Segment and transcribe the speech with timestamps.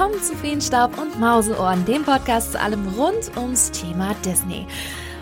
[0.00, 4.66] willkommen zu Feenstaub und Mauseohren, dem Podcast zu allem rund ums Thema Disney.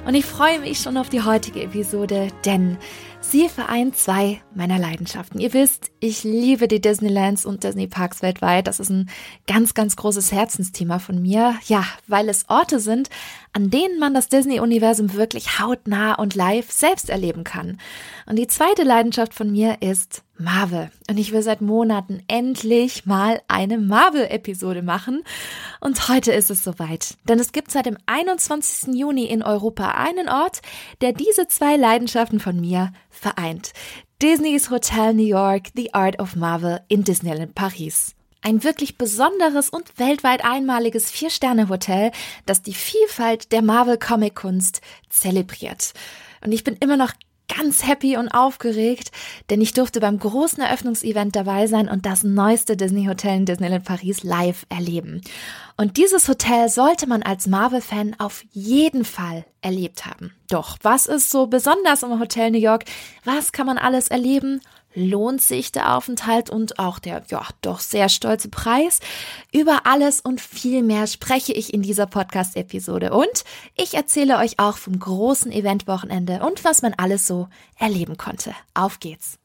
[0.06, 2.78] Und ich freue mich schon auf die heutige Episode, denn
[3.20, 5.40] Sie vereint zwei meiner Leidenschaften.
[5.40, 8.66] Ihr wisst, ich liebe die Disneylands und Disney Parks weltweit.
[8.66, 9.10] Das ist ein
[9.46, 11.56] ganz, ganz großes Herzensthema von mir.
[11.66, 13.10] Ja, weil es Orte sind,
[13.52, 17.78] an denen man das Disney-Universum wirklich hautnah und live selbst erleben kann.
[18.26, 20.90] Und die zweite Leidenschaft von mir ist Marvel.
[21.10, 25.24] Und ich will seit Monaten endlich mal eine Marvel-Episode machen.
[25.80, 27.16] Und heute ist es soweit.
[27.24, 28.94] Denn es gibt seit dem 21.
[28.94, 30.62] Juni in Europa einen Ort,
[31.00, 33.72] der diese zwei Leidenschaften von mir vereint.
[34.22, 38.14] Disneys Hotel New York, The Art of Marvel in Disneyland Paris.
[38.40, 42.12] Ein wirklich besonderes und weltweit einmaliges Vier-Sterne-Hotel,
[42.46, 45.92] das die Vielfalt der Marvel-Comic-Kunst zelebriert.
[46.44, 47.12] Und ich bin immer noch
[47.54, 49.10] ganz happy und aufgeregt,
[49.50, 53.84] denn ich durfte beim großen Eröffnungsevent dabei sein und das neueste Disney Hotel in Disneyland
[53.84, 55.22] Paris live erleben.
[55.76, 60.32] Und dieses Hotel sollte man als Marvel-Fan auf jeden Fall erlebt haben.
[60.48, 62.84] Doch, was ist so besonders im Hotel New York?
[63.24, 64.60] Was kann man alles erleben?
[64.98, 69.00] Lohnt sich der Aufenthalt und auch der, ja, doch sehr stolze Preis.
[69.52, 73.44] Über alles und viel mehr spreche ich in dieser Podcast-Episode und
[73.76, 77.48] ich erzähle euch auch vom großen Eventwochenende und was man alles so
[77.78, 78.54] erleben konnte.
[78.74, 79.38] Auf geht's!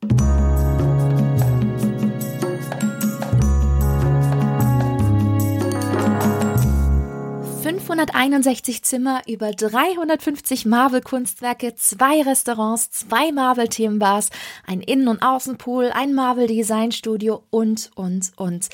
[7.64, 14.32] 561 Zimmer, über 350 Marvel-Kunstwerke, zwei Restaurants, zwei Marvel-Themenbars,
[14.68, 18.68] ein Innen- und Außenpool, ein Marvel-Design-Studio und, und, und.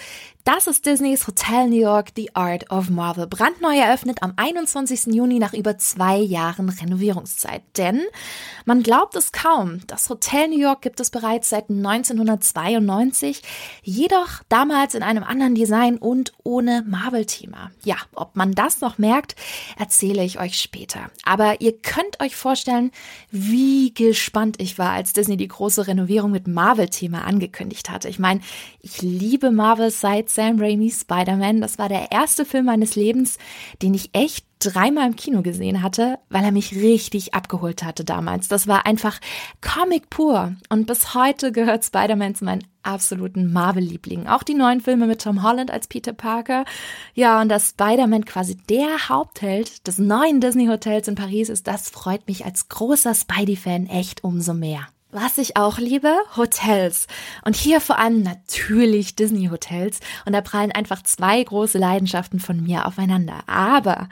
[0.56, 3.28] Das ist Disneys Hotel New York The Art of Marvel.
[3.28, 5.14] Brandneu eröffnet am 21.
[5.14, 7.62] Juni nach über zwei Jahren Renovierungszeit.
[7.78, 8.02] Denn
[8.66, 13.44] man glaubt es kaum, das Hotel New York gibt es bereits seit 1992,
[13.84, 17.70] jedoch damals in einem anderen Design und ohne Marvel-Thema.
[17.84, 19.36] Ja, ob man das noch merkt,
[19.78, 21.12] erzähle ich euch später.
[21.26, 22.90] Aber ihr könnt euch vorstellen,
[23.30, 28.10] wie gespannt ich war, als Disney die große Renovierung mit Marvel-Thema angekündigt hatte.
[28.10, 28.42] Ich meine,
[28.82, 31.60] ich liebe Marvel seit Sam Raimi Spider-Man.
[31.60, 33.38] Das war der erste Film meines Lebens,
[33.82, 38.48] den ich echt dreimal im Kino gesehen hatte, weil er mich richtig abgeholt hatte damals.
[38.48, 39.20] Das war einfach
[39.60, 40.56] Comic pur.
[40.70, 44.30] Und bis heute gehört Spider-Man zu meinen absoluten Marvel-Lieblingen.
[44.30, 46.64] Auch die neuen Filme mit Tom Holland als Peter Parker.
[47.16, 52.26] Ja, und dass Spider-Man quasi der Hauptheld des neuen Disney-Hotels in Paris ist, das freut
[52.30, 54.88] mich als großer Spidey-Fan echt umso mehr.
[55.12, 57.08] Was ich auch liebe, Hotels.
[57.44, 60.02] Und hier vor allem natürlich Disney-Hotels.
[60.26, 63.40] Und da prallen einfach zwei große Leidenschaften von mir aufeinander.
[63.48, 64.08] Aber,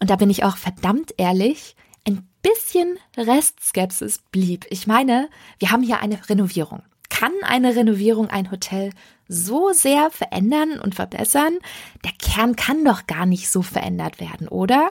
[0.00, 1.76] und da bin ich auch verdammt ehrlich,
[2.08, 4.66] ein bisschen Restskepsis blieb.
[4.70, 5.28] Ich meine,
[5.60, 6.82] wir haben hier eine Renovierung.
[7.08, 8.90] Kann eine Renovierung ein Hotel
[9.28, 11.58] so sehr verändern und verbessern?
[12.04, 14.90] Der Kern kann doch gar nicht so verändert werden, oder?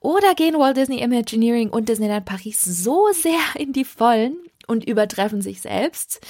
[0.00, 4.38] Oder gehen Walt Disney Imagineering und Disneyland Paris so sehr in die Vollen,
[4.70, 6.20] und übertreffen sich selbst.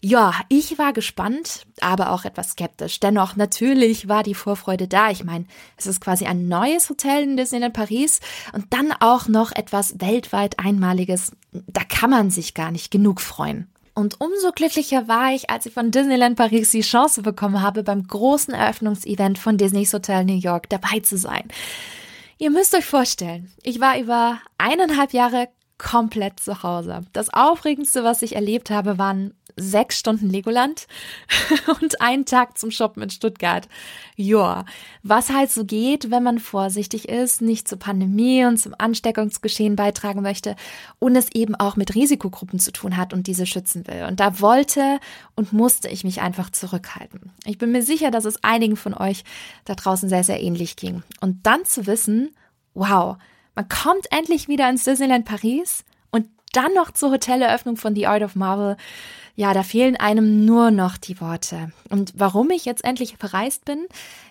[0.00, 3.00] Ja, ich war gespannt, aber auch etwas skeptisch.
[3.00, 5.10] Dennoch, natürlich war die Vorfreude da.
[5.10, 8.20] Ich meine, es ist quasi ein neues Hotel in Disneyland Paris
[8.52, 11.32] und dann auch noch etwas weltweit Einmaliges.
[11.52, 13.66] Da kann man sich gar nicht genug freuen.
[13.94, 18.06] Und umso glücklicher war ich, als ich von Disneyland Paris die Chance bekommen habe, beim
[18.06, 21.48] großen Eröffnungsevent von Disney's Hotel New York dabei zu sein.
[22.38, 27.02] Ihr müsst euch vorstellen, ich war über eineinhalb Jahre komplett zu Hause.
[27.12, 30.86] Das Aufregendste, was ich erlebt habe, waren sechs Stunden Legoland
[31.80, 33.68] und einen Tag zum Shoppen in Stuttgart.
[34.16, 34.64] Joa,
[35.02, 40.22] was halt so geht, wenn man vorsichtig ist, nicht zur Pandemie und zum Ansteckungsgeschehen beitragen
[40.22, 40.56] möchte
[40.98, 44.04] und es eben auch mit Risikogruppen zu tun hat und diese schützen will.
[44.08, 44.98] Und da wollte
[45.34, 47.32] und musste ich mich einfach zurückhalten.
[47.44, 49.24] Ich bin mir sicher, dass es einigen von euch
[49.64, 51.02] da draußen sehr, sehr ähnlich ging.
[51.20, 52.30] Und dann zu wissen,
[52.74, 53.16] wow,
[53.58, 58.22] man kommt endlich wieder ins Disneyland Paris und dann noch zur Hoteleröffnung von The Art
[58.22, 58.76] of Marvel.
[59.34, 61.72] Ja, da fehlen einem nur noch die Worte.
[61.90, 63.86] Und warum ich jetzt endlich verreist bin?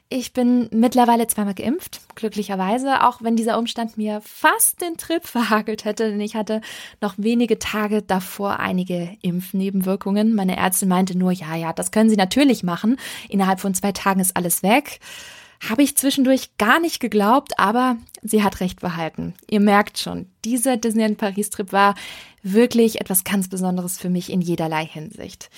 [0.07, 5.83] Ich bin mittlerweile zweimal geimpft, glücklicherweise, auch wenn dieser Umstand mir fast den Trip verhagelt
[5.83, 6.62] hätte, denn ich hatte
[7.01, 10.35] noch wenige Tage davor einige Impfnebenwirkungen.
[10.35, 12.95] Meine Ärztin meinte nur, ja, ja, das können Sie natürlich machen.
[13.27, 15.01] Innerhalb von zwei Tagen ist alles weg.
[15.68, 19.33] Habe ich zwischendurch gar nicht geglaubt, aber sie hat recht behalten.
[19.50, 21.95] Ihr merkt schon, dieser Disneyland Paris Trip war
[22.44, 25.50] wirklich etwas ganz Besonderes für mich in jederlei Hinsicht.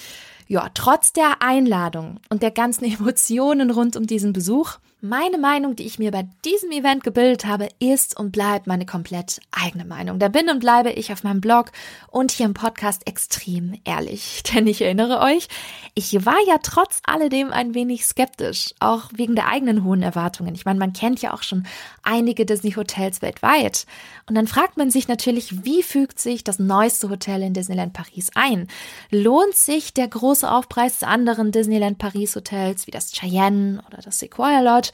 [0.47, 5.85] Ja, trotz der Einladung und der ganzen Emotionen rund um diesen Besuch Meine Meinung, die
[5.85, 10.19] ich mir bei diesem Event gebildet habe, ist und bleibt meine komplett eigene Meinung.
[10.19, 11.71] Da bin und bleibe ich auf meinem Blog
[12.11, 14.43] und hier im Podcast extrem ehrlich.
[14.53, 15.47] Denn ich erinnere euch,
[15.95, 20.53] ich war ja trotz alledem ein wenig skeptisch, auch wegen der eigenen hohen Erwartungen.
[20.53, 21.65] Ich meine, man kennt ja auch schon
[22.03, 23.85] einige Disney-Hotels weltweit.
[24.27, 28.31] Und dann fragt man sich natürlich, wie fügt sich das neueste Hotel in Disneyland Paris
[28.35, 28.67] ein?
[29.11, 34.19] Lohnt sich der große Aufpreis zu anderen Disneyland Paris Hotels wie das Cheyenne oder das
[34.19, 34.88] Sequoia Lodge?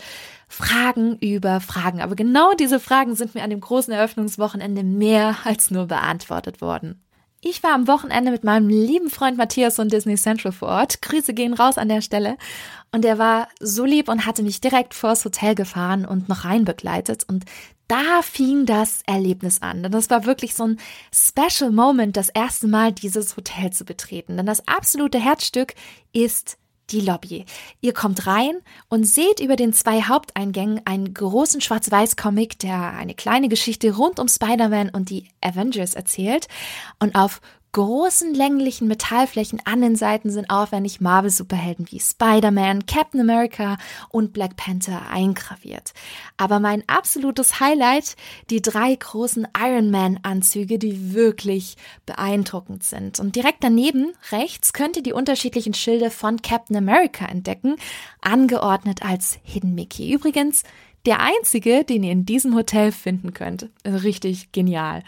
[0.47, 2.01] Fragen über Fragen.
[2.01, 7.01] Aber genau diese Fragen sind mir an dem großen Eröffnungswochenende mehr als nur beantwortet worden.
[7.47, 11.03] Ich war am Wochenende mit meinem lieben Freund Matthias von Disney Central vor Ort.
[11.03, 12.37] Grüße gehen raus an der Stelle.
[12.91, 16.65] Und er war so lieb und hatte mich direkt vors Hotel gefahren und noch rein
[16.65, 17.23] begleitet.
[17.27, 17.45] Und
[17.87, 19.83] da fing das Erlebnis an.
[19.83, 20.79] Denn das war wirklich so ein
[21.13, 24.37] Special Moment, das erste Mal dieses Hotel zu betreten.
[24.37, 25.75] Denn das absolute Herzstück
[26.13, 26.57] ist
[26.91, 27.45] die Lobby.
[27.81, 28.55] Ihr kommt rein
[28.89, 34.27] und seht über den zwei Haupteingängen einen großen Schwarz-Weiß-Comic, der eine kleine Geschichte rund um
[34.27, 36.47] Spider-Man und die Avengers erzählt.
[36.99, 37.41] Und auf
[37.75, 43.77] großen länglichen Metallflächen an den Seiten sind aufwendig Marvel-Superhelden wie Spider-Man, Captain America
[44.07, 45.91] und Black Panther eingraviert.
[46.37, 48.15] Aber mein absolutes Highlight,
[48.49, 51.75] die drei großen Iron Man-Anzüge, die wirklich
[52.05, 53.19] beeindruckend sind.
[53.19, 57.75] Und direkt daneben, rechts, könnt ihr die unterschiedlichen Schilde von Captain America entdecken,
[58.21, 60.13] angeordnet als Hidden Mickey.
[60.13, 60.63] Übrigens,
[61.05, 63.67] der einzige, den ihr in diesem Hotel finden könnt.
[63.85, 65.03] Richtig genial.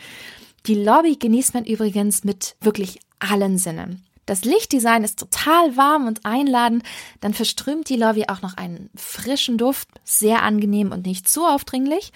[0.68, 4.04] Die Lobby genießt man übrigens mit wirklich allen Sinnen.
[4.26, 6.84] Das Lichtdesign ist total warm und einladend,
[7.22, 12.12] dann verströmt die Lobby auch noch einen frischen Duft, sehr angenehm und nicht zu aufdringlich.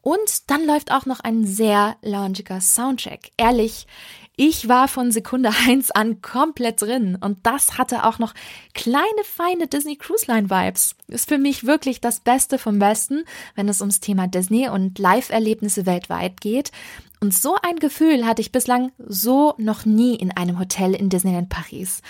[0.00, 3.32] Und dann läuft auch noch ein sehr loungiger Soundcheck.
[3.36, 3.88] Ehrlich,
[4.36, 8.34] ich war von Sekunde eins an komplett drin und das hatte auch noch
[8.72, 10.94] kleine, feine Disney Cruise Line Vibes.
[11.08, 13.24] Ist für mich wirklich das Beste vom Besten,
[13.56, 16.70] wenn es ums Thema Disney und Live-Erlebnisse weltweit geht.
[17.20, 21.48] Und so ein Gefühl hatte ich bislang so noch nie in einem Hotel in Disneyland
[21.48, 22.00] Paris.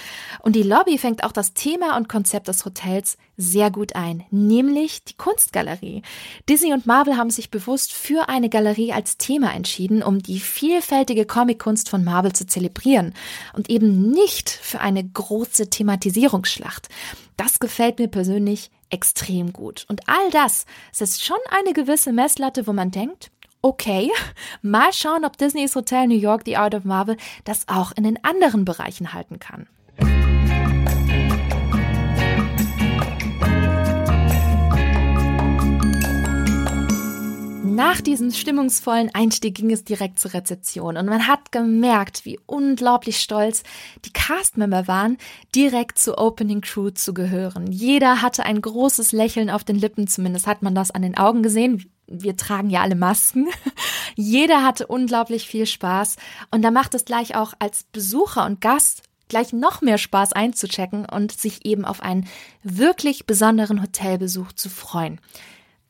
[0.40, 5.04] Und die Lobby fängt auch das Thema und Konzept des Hotels sehr gut ein, nämlich
[5.04, 6.02] die Kunstgalerie.
[6.48, 11.24] Disney und Marvel haben sich bewusst für eine Galerie als Thema entschieden, um die vielfältige
[11.24, 13.14] Comickunst von Marvel zu zelebrieren
[13.54, 16.88] und eben nicht für eine große Thematisierungsschlacht.
[17.38, 19.86] Das gefällt mir persönlich extrem gut.
[19.88, 23.30] Und all das setzt schon eine gewisse Messlatte, wo man denkt,
[23.62, 24.10] okay,
[24.62, 28.22] mal schauen, ob Disneys Hotel New York, The Art of Marvel, das auch in den
[28.24, 29.66] anderen Bereichen halten kann.
[37.78, 43.20] Nach diesem stimmungsvollen Einstieg ging es direkt zur Rezeption und man hat gemerkt, wie unglaublich
[43.20, 43.62] stolz
[44.04, 45.16] die Castmember waren,
[45.54, 47.70] direkt zur Opening Crew zu gehören.
[47.70, 51.44] Jeder hatte ein großes Lächeln auf den Lippen, zumindest hat man das an den Augen
[51.44, 53.48] gesehen, wir tragen ja alle Masken.
[54.16, 56.16] Jeder hatte unglaublich viel Spaß
[56.50, 61.04] und da macht es gleich auch als Besucher und Gast gleich noch mehr Spaß einzuchecken
[61.04, 62.26] und sich eben auf einen
[62.62, 65.20] wirklich besonderen Hotelbesuch zu freuen.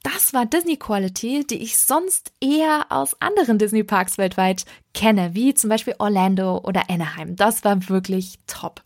[0.03, 4.65] Das war Disney Quality, die ich sonst eher aus anderen Disney Parks weltweit
[4.95, 7.37] kenne, wie zum Beispiel Orlando oder Anaheim.
[7.37, 8.83] Das war wirklich top.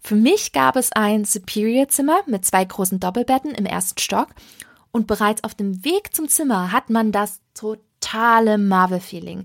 [0.00, 4.28] Für mich gab es ein Superior Zimmer mit zwei großen Doppelbetten im ersten Stock
[4.92, 9.44] und bereits auf dem Weg zum Zimmer hat man das totale Marvel-Feeling.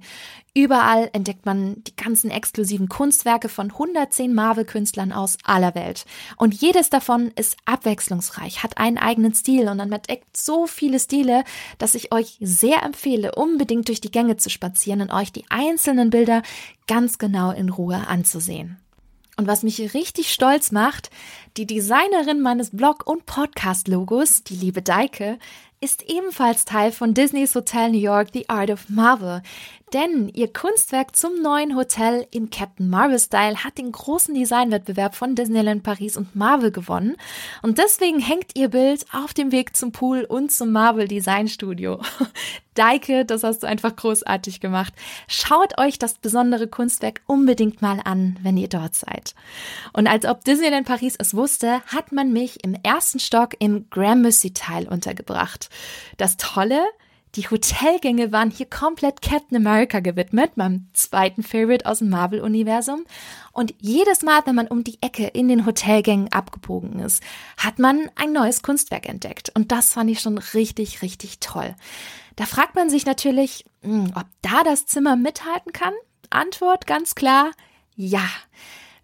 [0.56, 6.06] Überall entdeckt man die ganzen exklusiven Kunstwerke von 110 Marvel-Künstlern aus aller Welt.
[6.38, 11.44] Und jedes davon ist abwechslungsreich, hat einen eigenen Stil und man entdeckt so viele Stile,
[11.80, 16.12] dass ich euch sehr empfehle, unbedingt durch die Gänge zu spazieren und euch die einzelnen
[16.12, 16.44] Bilder
[16.88, 18.83] ganz genau in Ruhe anzusehen.
[19.36, 21.10] Und was mich richtig stolz macht,
[21.58, 25.40] die Designerin meines Blog- und Podcast-Logos, die liebe Deike,
[25.84, 29.42] ist ebenfalls Teil von Disneys Hotel New York The Art of Marvel.
[29.92, 35.36] Denn ihr Kunstwerk zum neuen Hotel im Captain Marvel Style hat den großen Designwettbewerb von
[35.36, 37.16] Disneyland Paris und Marvel gewonnen.
[37.62, 42.02] Und deswegen hängt ihr Bild auf dem Weg zum Pool und zum Marvel Design Studio.
[42.74, 44.94] Deike, das hast du einfach großartig gemacht.
[45.28, 49.36] Schaut euch das besondere Kunstwerk unbedingt mal an, wenn ihr dort seid.
[49.94, 54.88] Und als ob Disneyland Paris es wusste, hat man mich im ersten Stock im Gramercy-Teil
[54.88, 55.70] untergebracht.
[56.18, 56.84] Das Tolle,
[57.36, 63.06] die Hotelgänge waren hier komplett Captain America gewidmet, meinem zweiten Favorite aus dem Marvel-Universum.
[63.52, 67.24] Und jedes Mal, wenn man um die Ecke in den Hotelgängen abgebogen ist,
[67.58, 69.52] hat man ein neues Kunstwerk entdeckt.
[69.56, 71.76] Und das fand ich schon richtig, richtig toll.
[72.36, 75.94] Da fragt man sich natürlich, hm, ob da das Zimmer mithalten kann.
[76.30, 77.52] Antwort ganz klar,
[77.96, 78.28] ja.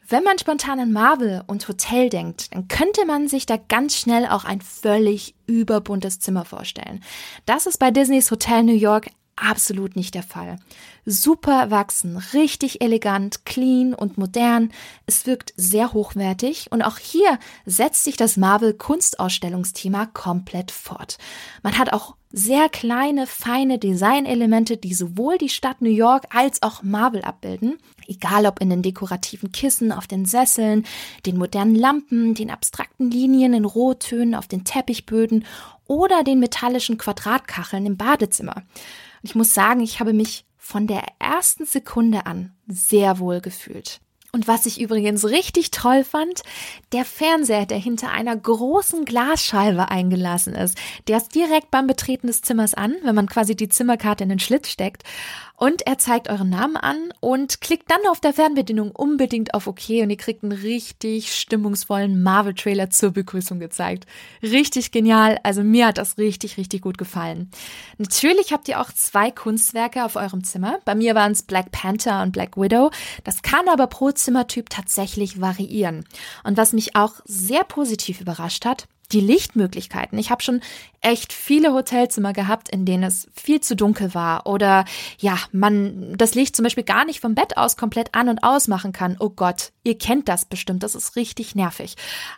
[0.10, 4.25] Wenn man spontan an Marvel und Hotel denkt, dann könnte man sich da ganz schnell
[4.25, 7.04] auch ein völlig überbuntes Zimmer vorstellen.
[7.46, 10.58] Das ist bei Disneys Hotel New York absolut nicht der Fall.
[11.06, 14.72] Super erwachsen, richtig elegant, clean und modern.
[15.06, 21.20] Es wirkt sehr hochwertig und auch hier setzt sich das Marvel Kunstausstellungsthema komplett fort.
[21.62, 26.84] Man hat auch sehr kleine, feine Designelemente, die sowohl die Stadt New York als auch
[26.84, 27.80] Marvel abbilden.
[28.08, 30.86] Egal ob in den dekorativen Kissen auf den Sesseln,
[31.26, 35.46] den modernen Lampen, den abstrakten Linien in Rottönen auf den Teppichböden
[35.86, 38.58] oder den metallischen Quadratkacheln im Badezimmer.
[38.58, 38.66] Und
[39.24, 44.02] ich muss sagen, ich habe mich von der ersten Sekunde an sehr wohl gefühlt.
[44.32, 46.44] Und was ich übrigens richtig toll fand,
[46.92, 52.44] der Fernseher, der hinter einer großen Glasscheibe eingelassen ist, der ist direkt beim Betreten des
[52.44, 55.04] Zimmers an, wenn man quasi die Zimmerkarte in den Schlitz steckt.
[55.56, 59.90] Und er zeigt euren Namen an und klickt dann auf der Fernbedienung unbedingt auf OK
[59.90, 64.06] und ihr kriegt einen richtig stimmungsvollen Marvel-Trailer zur Begrüßung gezeigt.
[64.42, 65.38] Richtig genial.
[65.44, 67.52] Also mir hat das richtig, richtig gut gefallen.
[67.98, 70.80] Natürlich habt ihr auch zwei Kunstwerke auf eurem Zimmer.
[70.86, 72.92] Bei mir waren es Black Panther und Black Widow.
[73.26, 76.06] Das kann aber pro Zimmertyp tatsächlich variieren.
[76.44, 80.20] Und was mich auch sehr positiv überrascht hat, die Lichtmöglichkeiten.
[80.20, 80.62] Ich habe schon
[81.02, 84.86] echt viele Hotelzimmer gehabt, in denen es viel zu dunkel war oder
[85.18, 88.68] ja, man das Licht zum Beispiel gar nicht vom Bett aus komplett an und aus
[88.68, 89.18] machen kann.
[89.20, 91.96] Oh Gott, ihr kennt das bestimmt, das ist richtig nervig.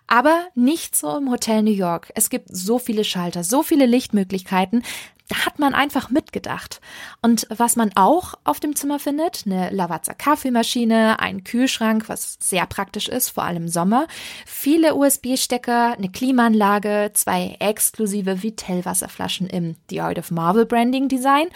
[0.08, 2.12] Aber nicht so im Hotel New York.
[2.16, 4.84] Es gibt so viele Schalter, so viele Lichtmöglichkeiten,
[5.32, 6.82] da hat man einfach mitgedacht.
[7.22, 12.66] Und was man auch auf dem Zimmer findet, eine Lavazza Kaffeemaschine, ein Kühlschrank, was sehr
[12.66, 14.08] praktisch ist, vor allem im Sommer,
[14.46, 21.48] viele USB-Stecker, eine Klimaanlage, zwei exklusive Vitell-Wasserflaschen im The Art of Marvel Branding Design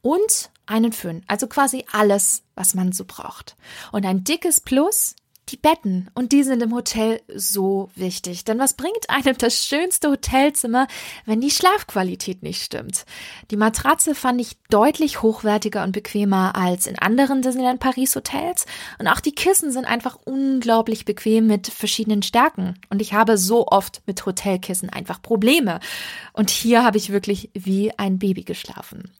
[0.00, 1.22] und einen Föhn.
[1.26, 3.56] Also quasi alles, was man so braucht.
[3.92, 5.16] Und ein dickes Plus,
[5.50, 6.10] die Betten.
[6.14, 8.44] Und die sind im Hotel so wichtig.
[8.44, 10.86] Denn was bringt einem das schönste Hotelzimmer,
[11.24, 13.04] wenn die Schlafqualität nicht stimmt?
[13.50, 18.66] Die Matratze fand ich deutlich hochwertiger und bequemer als in anderen Disneyland Paris Hotels.
[18.98, 22.74] Und auch die Kissen sind einfach unglaublich bequem mit verschiedenen Stärken.
[22.90, 25.80] Und ich habe so oft mit Hotelkissen einfach Probleme.
[26.32, 29.10] Und hier habe ich wirklich wie ein Baby geschlafen.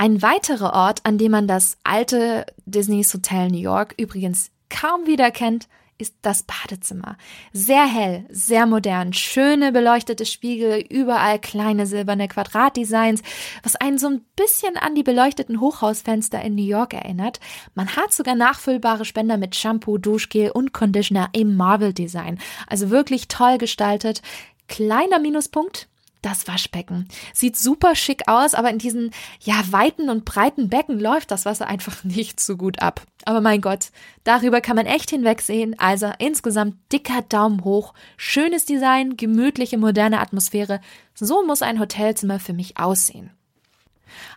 [0.00, 5.68] Ein weiterer Ort, an dem man das alte Disney's Hotel New York übrigens kaum wiedererkennt,
[5.98, 7.16] ist das Badezimmer.
[7.52, 13.22] Sehr hell, sehr modern, schöne beleuchtete Spiegel, überall kleine silberne Quadratdesigns,
[13.64, 17.40] was einen so ein bisschen an die beleuchteten Hochhausfenster in New York erinnert.
[17.74, 22.38] Man hat sogar nachfüllbare Spender mit Shampoo, Duschgel und Conditioner im Marble-Design.
[22.68, 24.22] Also wirklich toll gestaltet.
[24.68, 25.88] Kleiner Minuspunkt,
[26.22, 27.08] das Waschbecken.
[27.32, 29.10] Sieht super schick aus, aber in diesen,
[29.40, 33.02] ja, weiten und breiten Becken läuft das Wasser einfach nicht so gut ab.
[33.24, 33.90] Aber mein Gott,
[34.24, 35.78] darüber kann man echt hinwegsehen.
[35.78, 40.80] Also insgesamt dicker Daumen hoch, schönes Design, gemütliche, moderne Atmosphäre.
[41.14, 43.30] So muss ein Hotelzimmer für mich aussehen.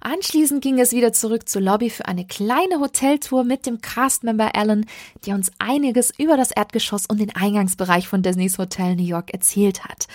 [0.01, 4.85] Anschließend ging es wieder zurück zur Lobby für eine kleine Hoteltour mit dem Castmember Alan,
[5.25, 9.83] der uns einiges über das Erdgeschoss und den Eingangsbereich von Disneys Hotel New York erzählt
[9.83, 10.07] hat.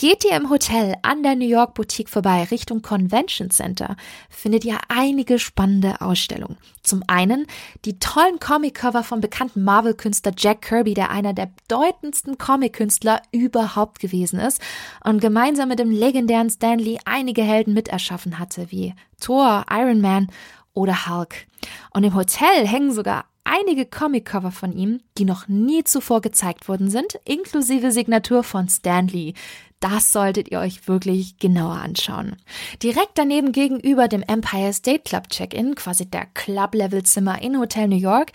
[0.00, 3.96] Geht ihr im Hotel an der New York Boutique vorbei Richtung Convention Center,
[4.30, 6.56] findet ihr einige spannende Ausstellungen.
[6.84, 7.48] Zum einen
[7.84, 14.38] die tollen Comic-Cover vom bekannten Marvel-Künstler Jack Kirby, der einer der bedeutendsten Comic-Künstler überhaupt gewesen
[14.38, 14.62] ist
[15.02, 20.28] und gemeinsam mit dem legendären Stan Lee einige Helden miterschaffen hatte, wie Thor, Iron Man
[20.74, 21.48] oder Hulk.
[21.90, 26.90] Und im Hotel hängen sogar einige Comic-Cover von ihm, die noch nie zuvor gezeigt worden
[26.90, 29.34] sind, inklusive Signatur von Stan Lee.
[29.80, 32.36] Das solltet ihr euch wirklich genauer anschauen.
[32.82, 38.32] Direkt daneben gegenüber dem Empire State Club Check-in, quasi der Club-Level-Zimmer in Hotel New York,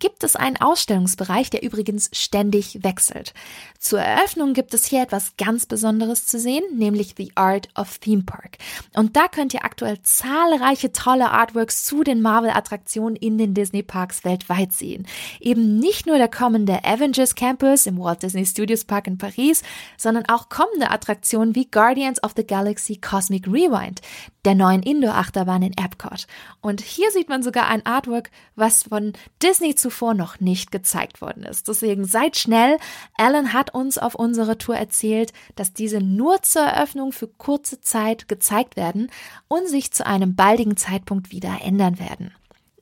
[0.00, 3.32] gibt es einen Ausstellungsbereich, der übrigens ständig wechselt.
[3.78, 8.24] Zur Eröffnung gibt es hier etwas ganz Besonderes zu sehen, nämlich The Art of Theme
[8.24, 8.58] Park.
[8.94, 14.24] Und da könnt ihr aktuell zahlreiche tolle Artworks zu den Marvel-Attraktionen in den Disney Parks
[14.24, 15.06] weltweit sehen.
[15.38, 19.62] Eben nicht nur der kommende Avengers Campus im Walt Disney Studios Park in Paris,
[19.96, 24.00] sondern auch kommende Attraktionen wie Guardians of the Galaxy Cosmic Rewind,
[24.44, 26.26] der neuen Indoor-Achterbahn in Epcot.
[26.60, 31.42] Und hier sieht man sogar ein Artwork, was von Disney zuvor noch nicht gezeigt worden
[31.42, 31.66] ist.
[31.66, 32.78] Deswegen seid schnell.
[33.16, 38.28] Alan hat uns auf unserer Tour erzählt, dass diese nur zur Eröffnung für kurze Zeit
[38.28, 39.10] gezeigt werden
[39.48, 42.32] und sich zu einem baldigen Zeitpunkt wieder ändern werden.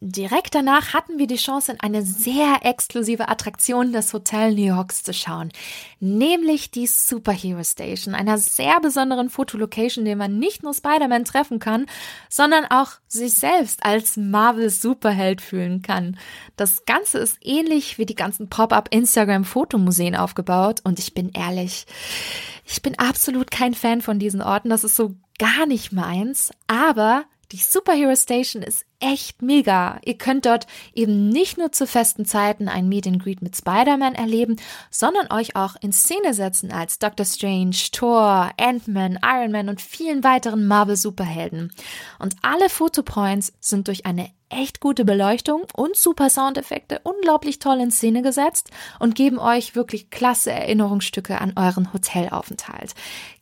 [0.00, 5.02] Direkt danach hatten wir die Chance, in eine sehr exklusive Attraktion des Hotel New Yorks
[5.02, 5.50] zu schauen,
[5.98, 11.58] nämlich die Superhero Station, einer sehr besonderen Fotolocation, in der man nicht nur Spider-Man treffen
[11.58, 11.86] kann,
[12.28, 16.16] sondern auch sich selbst als Marvel-Superheld fühlen kann.
[16.56, 21.86] Das Ganze ist ähnlich wie die ganzen Pop-up Instagram-Fotomuseen aufgebaut und ich bin ehrlich,
[22.64, 27.24] ich bin absolut kein Fan von diesen Orten, das ist so gar nicht meins, aber
[27.52, 30.00] die Superhero Station ist echt mega.
[30.04, 34.14] Ihr könnt dort eben nicht nur zu festen Zeiten ein Meet and Greet mit Spider-Man
[34.14, 34.56] erleben,
[34.90, 40.24] sondern euch auch in Szene setzen als Doctor Strange, Thor, Ant-Man, Iron Man und vielen
[40.24, 41.72] weiteren Marvel-Superhelden.
[42.18, 47.90] Und alle Fotopoints sind durch eine echt gute Beleuchtung und super Soundeffekte unglaublich toll in
[47.90, 52.94] Szene gesetzt und geben euch wirklich klasse Erinnerungsstücke an euren Hotelaufenthalt.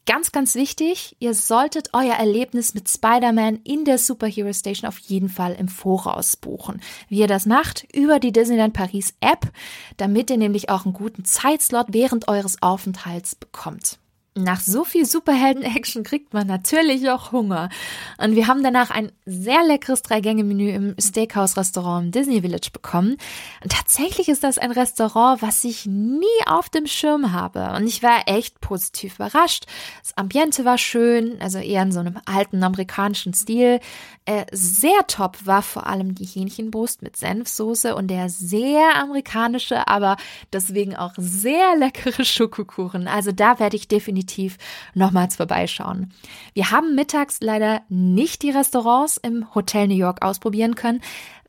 [0.07, 5.29] Ganz, ganz wichtig, ihr solltet euer Erlebnis mit Spider-Man in der Superhero Station auf jeden
[5.29, 6.81] Fall im Voraus buchen.
[7.09, 9.51] Wie ihr das macht, über die Disneyland Paris App,
[9.97, 13.99] damit ihr nämlich auch einen guten Zeitslot während eures Aufenthalts bekommt.
[14.39, 17.71] Nach so viel Superhelden-Action kriegt man natürlich auch Hunger.
[18.19, 23.17] Und wir haben danach ein sehr leckeres Drei-Gänge-Menü im Steakhouse-Restaurant im Disney Village bekommen.
[23.63, 27.73] Und tatsächlich ist das ein Restaurant, was ich nie auf dem Schirm habe.
[27.77, 29.65] Und ich war echt positiv überrascht.
[30.03, 33.81] Das Ambiente war schön, also eher in so einem alten amerikanischen Stil.
[34.27, 40.19] Äh, sehr top war vor allem die Hähnchenbrust mit Senfsoße und der sehr amerikanische, aber
[40.53, 43.09] deswegen auch sehr leckere Schokokuchen.
[43.09, 44.59] Also da werde ich definitiv definitiv
[44.95, 46.13] nochmals vorbeischauen.
[46.55, 51.01] Wir haben mittags leider nicht die Restaurants im Hotel New York ausprobieren können,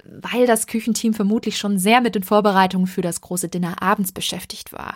[0.06, 4.72] weil das Küchenteam vermutlich schon sehr mit den Vorbereitungen für das große Dinner abends beschäftigt
[4.72, 4.96] war.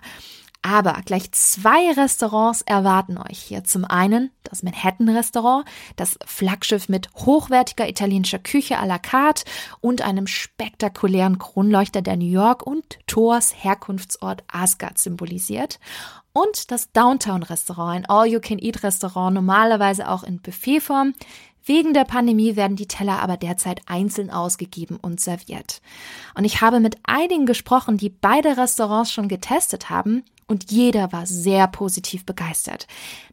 [0.64, 3.64] Aber gleich zwei Restaurants erwarten euch hier.
[3.64, 5.66] Zum einen das Manhattan Restaurant,
[5.96, 9.44] das Flaggschiff mit hochwertiger italienischer Küche à la carte
[9.80, 15.80] und einem spektakulären Kronleuchter, der New York und Thors Herkunftsort Asgard symbolisiert.
[16.32, 21.14] Und das Downtown Restaurant, ein All-You-Can-Eat-Restaurant, normalerweise auch in Buffetform.
[21.64, 25.82] Wegen der Pandemie werden die Teller aber derzeit einzeln ausgegeben und serviert.
[26.36, 31.26] Und ich habe mit einigen gesprochen, die beide Restaurants schon getestet haben und jeder war
[31.26, 32.86] sehr positiv begeistert.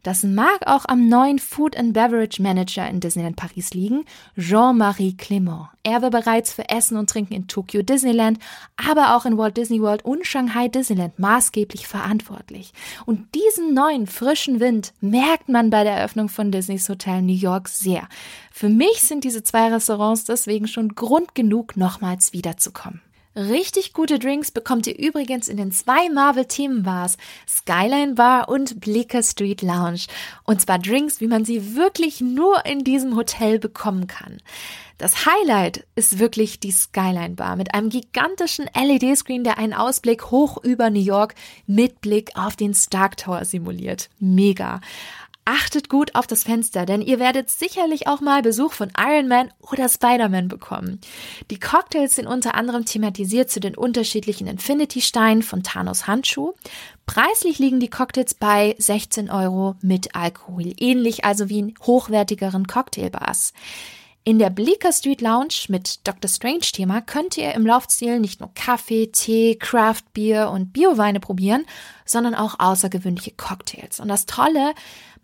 [0.05, 4.05] Das mag auch am neuen Food and Beverage Manager in Disneyland Paris liegen,
[4.39, 5.67] Jean-Marie Clément.
[5.83, 8.39] Er war bereits für Essen und Trinken in Tokyo Disneyland,
[8.77, 12.73] aber auch in Walt Disney World und Shanghai Disneyland maßgeblich verantwortlich.
[13.05, 17.67] Und diesen neuen frischen Wind merkt man bei der Eröffnung von Disneys Hotel New York
[17.69, 18.09] sehr.
[18.53, 23.01] Für mich sind diese zwei Restaurants deswegen schon Grund genug, nochmals wiederzukommen.
[23.37, 27.17] Richtig gute Drinks bekommt ihr übrigens in den zwei Marvel-Themenbars
[27.49, 30.07] Skyline Bar und Bleecker Street Lounge.
[30.45, 34.39] Und zwar Drinks, wie man sie wirklich nur in diesem Hotel bekommen kann.
[34.99, 40.59] Das Highlight ist wirklich die Skyline Bar mit einem gigantischen LED-Screen, der einen Ausblick hoch
[40.65, 41.37] über New York
[41.69, 44.11] mit Blick auf den Stark Tower simuliert.
[44.19, 44.81] Mega.
[45.51, 49.51] Achtet gut auf das Fenster, denn ihr werdet sicherlich auch mal Besuch von Iron Man
[49.63, 51.01] oder Spider-Man bekommen.
[51.51, 56.53] Die Cocktails sind unter anderem thematisiert zu den unterschiedlichen Infinity-Steinen von Thanos Handschuh.
[57.07, 63.55] Preislich liegen die Cocktails bei 16 Euro mit Alkohol, ähnlich also wie in hochwertigeren Cocktailbars.
[64.25, 66.29] In der Bleecker Street Lounge mit Dr.
[66.29, 71.65] Strange Thema könnt ihr im Laufstil nicht nur Kaffee, Tee, Craft Beer und Bioweine probieren,
[72.05, 74.01] sondern auch außergewöhnliche Cocktails.
[74.01, 74.75] Und das Tolle,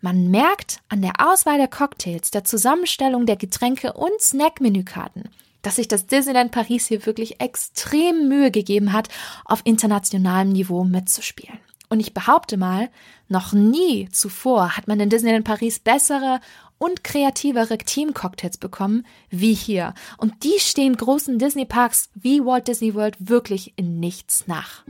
[0.01, 5.29] man merkt an der Auswahl der Cocktails, der Zusammenstellung der Getränke und Snack-Menükarten,
[5.61, 9.09] dass sich das Disneyland Paris hier wirklich extrem Mühe gegeben hat,
[9.45, 11.59] auf internationalem Niveau mitzuspielen.
[11.89, 12.89] Und ich behaupte mal,
[13.27, 16.39] noch nie zuvor hat man in Disneyland Paris bessere
[16.77, 19.93] und kreativere Team-Cocktails bekommen wie hier.
[20.17, 24.83] Und die stehen großen Disney-Parks wie Walt Disney World wirklich in nichts nach.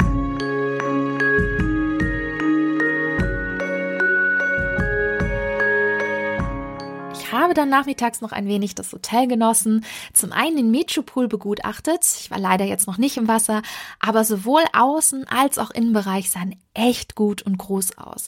[7.31, 9.85] Habe dann nachmittags noch ein wenig das Hotel genossen.
[10.13, 12.01] Zum einen den Metropool begutachtet.
[12.19, 13.61] Ich war leider jetzt noch nicht im Wasser,
[13.99, 18.27] aber sowohl außen als auch Innenbereich sahen echt gut und groß aus.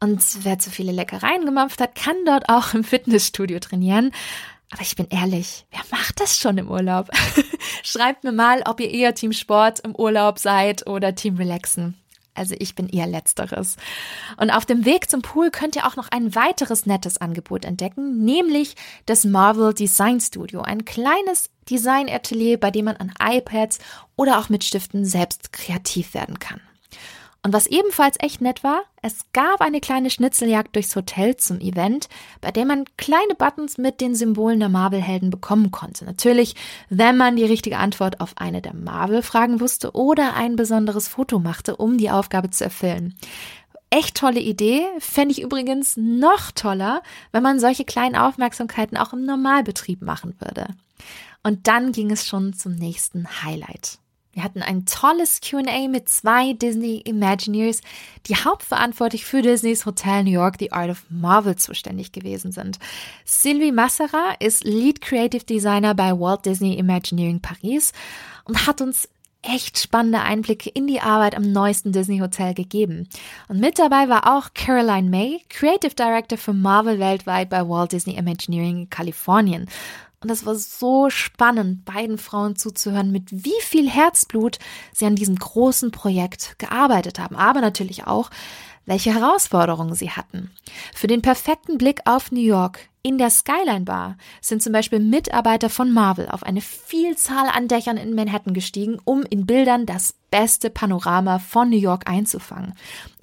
[0.00, 4.10] Und wer zu viele Leckereien gemampft hat, kann dort auch im Fitnessstudio trainieren.
[4.72, 7.10] Aber ich bin ehrlich, wer macht das schon im Urlaub?
[7.82, 12.01] Schreibt mir mal, ob ihr eher Team Sport im Urlaub seid oder Team Relaxen.
[12.34, 13.76] Also ich bin eher letzteres.
[14.38, 18.24] Und auf dem Weg zum Pool könnt ihr auch noch ein weiteres nettes Angebot entdecken,
[18.24, 18.74] nämlich
[19.06, 23.78] das Marvel Design Studio, ein kleines Designatelier, bei dem man an iPads
[24.16, 26.60] oder auch mit Stiften selbst kreativ werden kann.
[27.44, 32.08] Und was ebenfalls echt nett war, es gab eine kleine Schnitzeljagd durchs Hotel zum Event,
[32.40, 36.04] bei der man kleine Buttons mit den Symbolen der Marvel-Helden bekommen konnte.
[36.04, 36.54] Natürlich,
[36.88, 41.74] wenn man die richtige Antwort auf eine der Marvel-Fragen wusste oder ein besonderes Foto machte,
[41.74, 43.16] um die Aufgabe zu erfüllen.
[43.90, 44.86] Echt tolle Idee.
[45.00, 47.02] Fände ich übrigens noch toller,
[47.32, 50.68] wenn man solche kleinen Aufmerksamkeiten auch im Normalbetrieb machen würde.
[51.42, 53.98] Und dann ging es schon zum nächsten Highlight.
[54.32, 57.82] Wir hatten ein tolles QA mit zwei Disney Imagineers,
[58.26, 62.78] die hauptverantwortlich für Disneys Hotel New York The Art of Marvel zuständig gewesen sind.
[63.26, 67.92] Sylvie Massera ist Lead Creative Designer bei Walt Disney Imagineering Paris
[68.44, 69.06] und hat uns
[69.42, 73.08] echt spannende Einblicke in die Arbeit am neuesten Disney Hotel gegeben.
[73.48, 78.16] Und mit dabei war auch Caroline May, Creative Director für Marvel weltweit bei Walt Disney
[78.16, 79.68] Imagineering in Kalifornien.
[80.22, 84.58] Und es war so spannend, beiden Frauen zuzuhören, mit wie viel Herzblut
[84.92, 88.30] sie an diesem großen Projekt gearbeitet haben, aber natürlich auch,
[88.86, 90.50] welche Herausforderungen sie hatten.
[90.94, 95.68] Für den perfekten Blick auf New York in der Skyline Bar sind zum Beispiel Mitarbeiter
[95.68, 100.70] von Marvel auf eine Vielzahl an Dächern in Manhattan gestiegen, um in Bildern das beste
[100.70, 102.74] Panorama von New York einzufangen.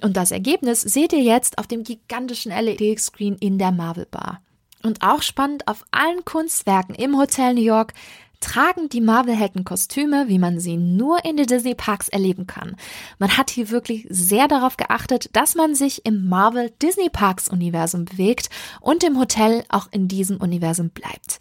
[0.02, 4.42] Und das Ergebnis seht ihr jetzt auf dem gigantischen LED-Screen in der Marvel Bar.
[4.82, 7.94] Und auch spannend, auf allen Kunstwerken im Hotel New York
[8.40, 12.74] tragen die Marvel-Helden Kostüme, wie man sie nur in den Disney-Parks erleben kann.
[13.18, 18.48] Man hat hier wirklich sehr darauf geachtet, dass man sich im Marvel-Disney-Parks-Universum bewegt
[18.80, 21.38] und im Hotel auch in diesem Universum bleibt.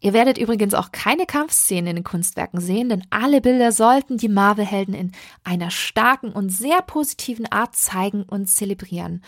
[0.00, 4.28] Ihr werdet übrigens auch keine Kampfszenen in den Kunstwerken sehen, denn alle Bilder sollten die
[4.28, 5.12] Marvel-Helden in
[5.44, 9.22] einer starken und sehr positiven Art zeigen und zelebrieren.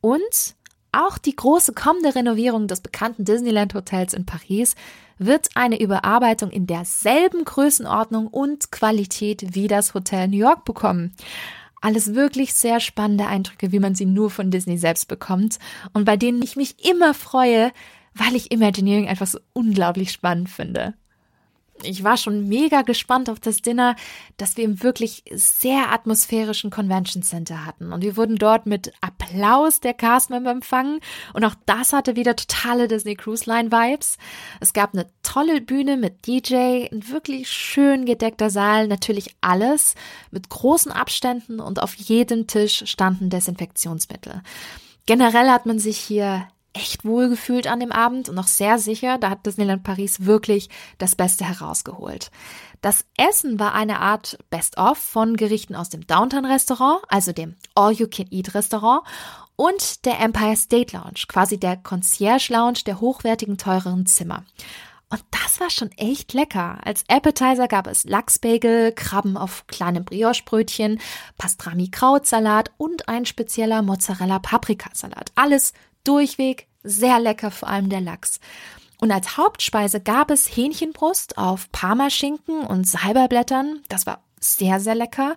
[0.00, 0.56] Und
[0.92, 4.74] auch die große kommende Renovierung des bekannten Disneyland Hotels in Paris
[5.18, 11.14] wird eine Überarbeitung in derselben Größenordnung und Qualität wie das Hotel New York bekommen.
[11.80, 15.58] Alles wirklich sehr spannende Eindrücke, wie man sie nur von Disney selbst bekommt
[15.92, 17.72] und bei denen ich mich immer freue,
[18.14, 20.94] weil ich Imagineering einfach so unglaublich spannend finde
[21.82, 23.96] ich war schon mega gespannt auf das Dinner,
[24.36, 27.92] das wir im wirklich sehr atmosphärischen Convention Center hatten.
[27.92, 31.00] Und wir wurden dort mit Applaus der Castmember empfangen.
[31.32, 34.18] Und auch das hatte wieder totale Disney Cruise Line Vibes.
[34.60, 39.94] Es gab eine tolle Bühne mit DJ, ein wirklich schön gedeckter Saal, natürlich alles
[40.30, 44.42] mit großen Abständen und auf jedem Tisch standen Desinfektionsmittel.
[45.06, 49.18] Generell hat man sich hier echt wohl gefühlt an dem Abend und auch sehr sicher.
[49.18, 52.30] Da hat Disneyland Paris wirklich das Beste herausgeholt.
[52.80, 58.54] Das Essen war eine Art Best-of von Gerichten aus dem Downtown Restaurant, also dem All-You-Can-Eat
[58.54, 59.02] Restaurant
[59.56, 64.44] und der Empire State Lounge, quasi der Concierge Lounge der hochwertigen, teureren Zimmer.
[65.10, 66.78] Und das war schon echt lecker.
[66.84, 71.00] Als Appetizer gab es Lachsbagel, Krabben auf kleinem Brioche-Brötchen,
[71.36, 75.32] Pastrami-Krautsalat und ein spezieller Mozzarella-Paprikasalat.
[75.34, 75.72] Alles
[76.04, 78.40] durchweg sehr lecker, vor allem der Lachs.
[79.00, 83.80] Und als Hauptspeise gab es Hähnchenbrust auf Parmaschinken und Salberblättern.
[83.88, 85.36] Das war sehr, sehr lecker.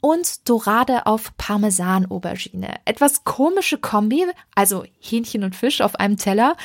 [0.00, 2.74] Und Dorade auf Parmesan-Aubergine.
[2.84, 6.56] Etwas komische Kombi, also Hähnchen und Fisch auf einem Teller.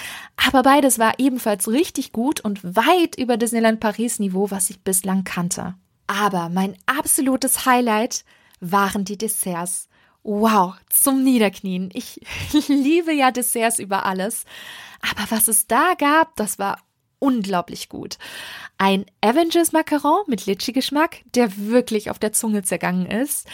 [0.48, 5.24] Aber beides war ebenfalls richtig gut und weit über Disneyland Paris Niveau, was ich bislang
[5.24, 5.76] kannte.
[6.08, 8.24] Aber mein absolutes Highlight
[8.60, 9.88] waren die Desserts.
[10.30, 11.90] Wow, zum Niederknien.
[11.94, 12.20] Ich
[12.68, 14.44] liebe ja Desserts über alles.
[15.00, 16.80] Aber was es da gab, das war
[17.20, 18.18] unglaublich gut.
[18.78, 23.48] Ein Avengers Macaron mit Litschi-Geschmack, der wirklich auf der Zunge zergangen ist.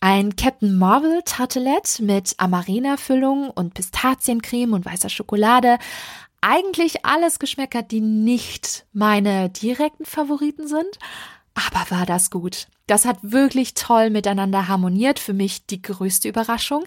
[0.00, 5.78] Ein Captain Marvel Tartelette mit Amarena-Füllung und Pistaziencreme und weißer Schokolade.
[6.40, 11.00] Eigentlich alles Geschmäcker, die nicht meine direkten Favoriten sind.
[11.54, 12.68] Aber war das gut.
[12.86, 15.18] Das hat wirklich toll miteinander harmoniert.
[15.18, 16.84] Für mich die größte Überraschung.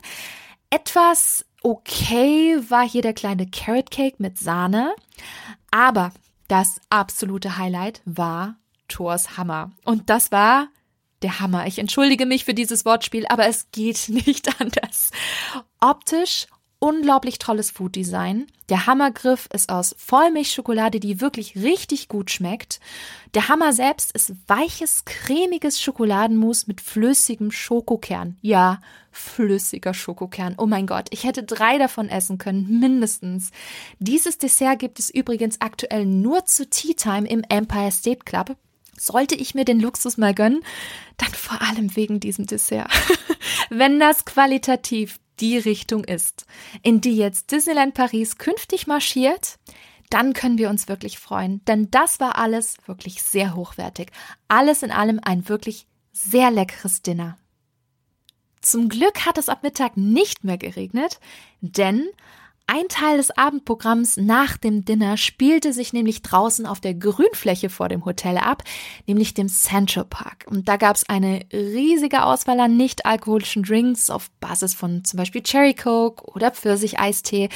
[0.69, 4.93] Etwas okay war hier der kleine Carrot Cake mit Sahne.
[5.71, 6.12] Aber
[6.47, 8.55] das absolute Highlight war
[8.88, 9.71] Thors Hammer.
[9.84, 10.67] Und das war
[11.21, 11.65] der Hammer.
[11.65, 15.12] Ich entschuldige mich für dieses Wortspiel, aber es geht nicht anders.
[15.79, 16.47] Optisch
[16.86, 18.45] unglaublich tolles Food Design.
[18.69, 22.80] Der Hammergriff ist aus Vollmilchschokolade, die wirklich richtig gut schmeckt.
[23.34, 28.38] Der Hammer selbst ist weiches, cremiges Schokoladenmus mit flüssigem Schokokern.
[28.41, 30.54] Ja, flüssiger Schokokern.
[30.60, 33.50] Oh mein Gott, ich hätte drei davon essen können, mindestens.
[33.98, 38.58] Dieses Dessert gibt es übrigens aktuell nur zu Tea Time im Empire State Club.
[38.95, 40.62] Sollte ich mir den Luxus mal gönnen,
[41.17, 42.91] dann vor allem wegen diesem Dessert.
[43.71, 46.45] Wenn das qualitativ die Richtung ist,
[46.82, 49.58] in die jetzt Disneyland Paris künftig marschiert,
[50.10, 51.63] dann können wir uns wirklich freuen.
[51.65, 54.12] Denn das war alles wirklich sehr hochwertig.
[54.48, 57.38] Alles in allem ein wirklich sehr leckeres Dinner.
[58.62, 61.19] Zum Glück hat es ab Mittag nicht mehr geregnet,
[61.62, 62.08] denn
[62.67, 67.89] ein Teil des Abendprogramms nach dem Dinner spielte sich nämlich draußen auf der Grünfläche vor
[67.89, 68.63] dem Hotel ab,
[69.06, 70.45] nämlich dem Central Park.
[70.49, 75.43] Und da gab es eine riesige Auswahl an nicht-alkoholischen Drinks auf Basis von zum Beispiel
[75.43, 77.49] Cherry Coke oder Pfirsich-Eistee,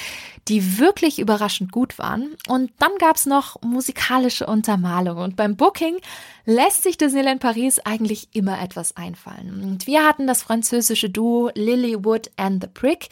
[0.48, 2.36] die wirklich überraschend gut waren.
[2.48, 5.18] Und dann gab es noch musikalische Untermalung.
[5.18, 5.98] Und beim Booking
[6.46, 9.64] lässt sich Disneyland Paris eigentlich immer etwas einfallen.
[9.64, 13.10] Und wir hatten das französische Duo Lilywood and the Prick,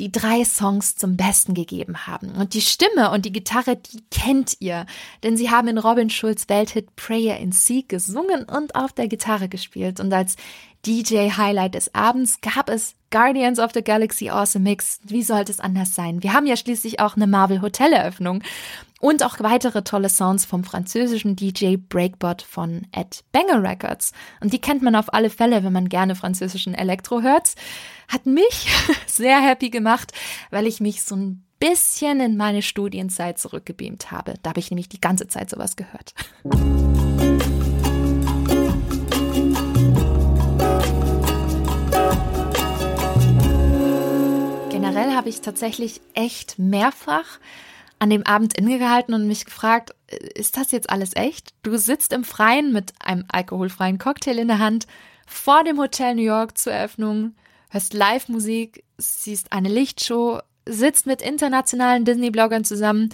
[0.00, 2.30] die drei Songs zum Besten gegeben haben.
[2.30, 4.86] Und die Stimme und die Gitarre, die kennt ihr,
[5.22, 9.48] denn sie haben in Robin Schulz Welthit Prayer in Sea gesungen und auf der Gitarre
[9.48, 10.00] gespielt.
[10.00, 10.36] Und als
[10.86, 15.00] DJ-Highlight des Abends gab es Guardians of the Galaxy Awesome Mix.
[15.04, 16.22] Wie sollte es anders sein?
[16.22, 18.42] Wir haben ja schließlich auch eine Marvel Hotel-Eröffnung
[19.04, 24.12] und auch weitere tolle Sounds vom französischen DJ Breakbot von Ed Banger Records.
[24.40, 27.52] Und die kennt man auf alle Fälle, wenn man gerne französischen Elektro hört.
[28.08, 28.66] Hat mich
[29.06, 30.14] sehr happy gemacht,
[30.50, 34.36] weil ich mich so ein bisschen in meine Studienzeit zurückgebeamt habe.
[34.42, 36.14] Da habe ich nämlich die ganze Zeit sowas gehört.
[44.70, 47.38] Generell habe ich tatsächlich echt mehrfach
[47.98, 51.54] an dem Abend innegehalten und mich gefragt, äh, ist das jetzt alles echt?
[51.62, 54.86] Du sitzt im Freien mit einem alkoholfreien Cocktail in der Hand
[55.26, 57.34] vor dem Hotel New York zur Eröffnung,
[57.70, 63.10] hörst Live-Musik, siehst eine Lichtshow, sitzt mit internationalen Disney-Bloggern zusammen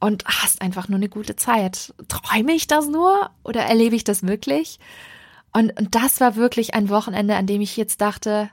[0.00, 1.94] und hast einfach nur eine gute Zeit.
[2.08, 4.78] Träume ich das nur oder erlebe ich das wirklich?
[5.52, 8.50] Und, und das war wirklich ein Wochenende, an dem ich jetzt dachte,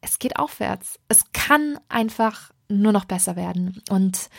[0.00, 0.98] es geht aufwärts.
[1.08, 3.82] Es kann einfach nur noch besser werden.
[3.90, 4.30] Und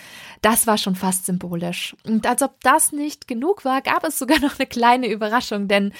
[0.41, 1.95] das war schon fast symbolisch.
[2.05, 5.93] Und als ob das nicht genug war, gab es sogar noch eine kleine Überraschung, denn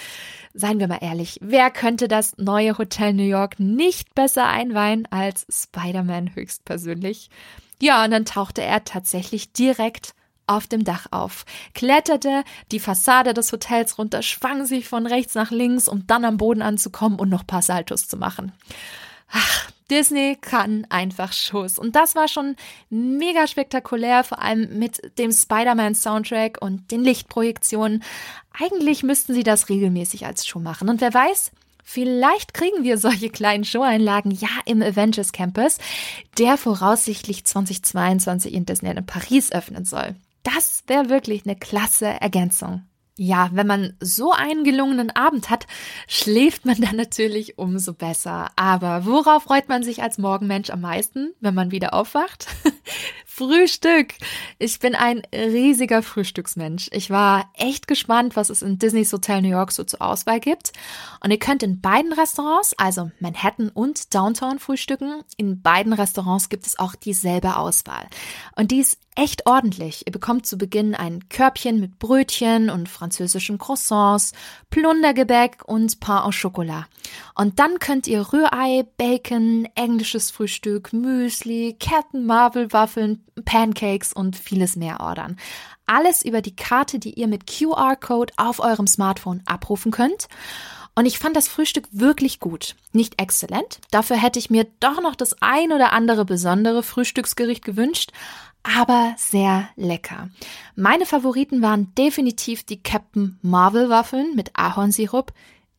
[0.53, 5.45] seien wir mal ehrlich, wer könnte das neue Hotel New York nicht besser einweihen als
[5.49, 7.29] Spider-Man höchstpersönlich?
[7.81, 10.13] Ja, und dann tauchte er tatsächlich direkt
[10.47, 15.51] auf dem Dach auf, kletterte die Fassade des Hotels runter, schwang sich von rechts nach
[15.51, 18.51] links, um dann am Boden anzukommen und noch paar Saltos zu machen.
[19.31, 21.77] Ach, Disney kann einfach Schuss.
[21.77, 22.55] Und das war schon
[22.89, 28.01] mega spektakulär, vor allem mit dem Spider-Man-Soundtrack und den Lichtprojektionen.
[28.53, 30.89] Eigentlich müssten sie das regelmäßig als Show machen.
[30.89, 31.51] Und wer weiß,
[31.83, 35.77] Vielleicht kriegen wir solche kleinen Showeinlagen ja im Avengers Campus,
[36.37, 40.15] der voraussichtlich 2022 in Disneyland Paris öffnen soll.
[40.43, 42.83] Das wäre wirklich eine klasse Ergänzung.
[43.23, 45.67] Ja, wenn man so einen gelungenen Abend hat,
[46.07, 48.49] schläft man dann natürlich umso besser.
[48.55, 52.47] Aber worauf freut man sich als Morgenmensch am meisten, wenn man wieder aufwacht?
[53.41, 54.13] Frühstück.
[54.59, 56.89] Ich bin ein riesiger Frühstücksmensch.
[56.91, 60.73] Ich war echt gespannt, was es in Disney's Hotel New York so zur Auswahl gibt.
[61.23, 65.23] Und ihr könnt in beiden Restaurants, also Manhattan und Downtown frühstücken.
[65.37, 68.05] In beiden Restaurants gibt es auch dieselbe Auswahl.
[68.55, 70.03] Und die ist echt ordentlich.
[70.05, 74.33] Ihr bekommt zu Beginn ein Körbchen mit Brötchen und französischen Croissants,
[74.69, 76.85] Plundergebäck und Pain au Chocolat.
[77.35, 84.75] Und dann könnt ihr Rührei, Bacon, englisches Frühstück, Müsli, Captain Marvel Waffeln, Pancakes und vieles
[84.75, 85.37] mehr ordern.
[85.85, 90.27] Alles über die Karte, die ihr mit QR-Code auf eurem Smartphone abrufen könnt.
[90.93, 92.75] Und ich fand das Frühstück wirklich gut.
[92.91, 93.79] Nicht exzellent.
[93.91, 98.11] Dafür hätte ich mir doch noch das ein oder andere besondere Frühstücksgericht gewünscht
[98.63, 100.29] aber sehr lecker.
[100.75, 105.33] Meine Favoriten waren definitiv die Captain Marvel Waffeln mit Ahornsirup.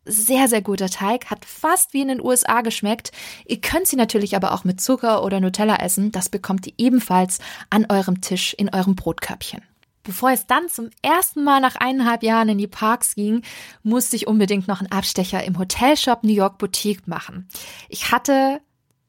[0.05, 3.13] Sehr, sehr guter Teig, hat fast wie in den USA geschmeckt.
[3.47, 6.11] Ihr könnt sie natürlich aber auch mit Zucker oder Nutella essen.
[6.11, 7.39] Das bekommt ihr ebenfalls
[7.71, 9.63] an eurem Tisch in eurem Brotkörbchen.
[10.03, 13.43] Bevor es dann zum ersten Mal nach eineinhalb Jahren in die Parks ging,
[13.85, 17.49] musste ich unbedingt noch einen Abstecher im Hotelshop New York Boutique machen.
[17.89, 18.61] Ich hatte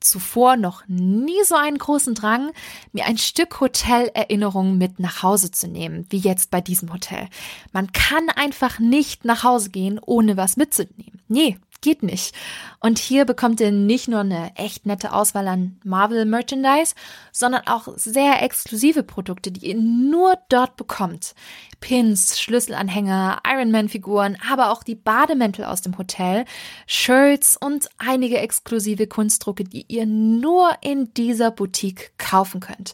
[0.03, 2.51] zuvor noch nie so einen großen Drang,
[2.91, 7.27] mir ein Stück Hotelerinnerung mit nach Hause zu nehmen, wie jetzt bei diesem Hotel.
[7.71, 11.21] Man kann einfach nicht nach Hause gehen, ohne was mitzunehmen.
[11.27, 12.33] Nee, geht nicht.
[12.79, 16.95] Und hier bekommt ihr nicht nur eine echt nette Auswahl an Marvel Merchandise,
[17.31, 21.35] sondern auch sehr exklusive Produkte, die ihr nur dort bekommt.
[21.79, 26.45] Pins, Schlüsselanhänger, Ironman-Figuren, aber auch die Bademäntel aus dem Hotel,
[26.87, 32.93] Shirts und einige exklusive Kunstdrucke, die ihr nur in dieser Boutique kaufen könnt.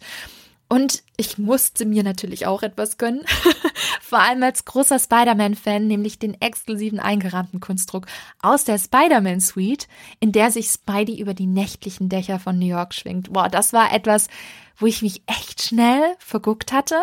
[0.72, 3.26] Und ich musste mir natürlich auch etwas gönnen.
[4.02, 8.06] Vor allem als großer Spider-Man-Fan, nämlich den exklusiven eingerahmten Kunstdruck
[8.42, 9.88] aus der Spider-Man Suite,
[10.20, 13.34] in der sich Spidey über die nächtlichen Dächer von New York schwingt.
[13.34, 14.28] Boah, das war etwas,
[14.78, 16.96] wo ich mich echt schnell verguckt hatte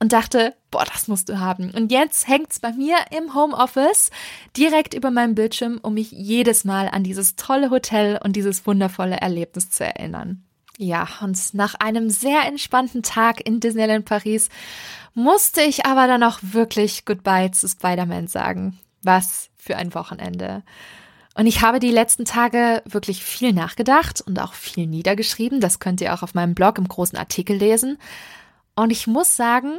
[0.00, 1.70] und dachte, boah, das musst du haben.
[1.70, 4.10] Und jetzt hängt's bei mir im Homeoffice
[4.56, 9.16] direkt über meinem Bildschirm, um mich jedes Mal an dieses tolle Hotel und dieses wundervolle
[9.16, 10.44] Erlebnis zu erinnern.
[10.78, 14.48] Ja, und nach einem sehr entspannten Tag in Disneyland Paris
[15.14, 18.78] musste ich aber dann auch wirklich Goodbye zu Spider-Man sagen.
[19.02, 20.62] Was für ein Wochenende.
[21.34, 25.60] Und ich habe die letzten Tage wirklich viel nachgedacht und auch viel niedergeschrieben.
[25.60, 27.98] Das könnt ihr auch auf meinem Blog im großen Artikel lesen.
[28.74, 29.78] Und ich muss sagen,